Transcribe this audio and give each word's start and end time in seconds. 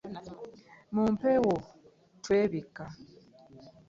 Mu 0.93 1.03
mpewo 1.13 1.53
twebikka. 2.23 2.85